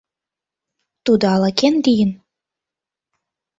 Тудо 1.05 1.25
ала-кӧн 1.35 1.75
лийын. 1.85 2.11